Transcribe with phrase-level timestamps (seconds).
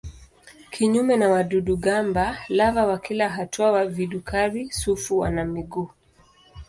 [0.71, 5.89] Kinyume na wadudu-gamba lava wa kila hatua wa vidukari-sufu wana miguu.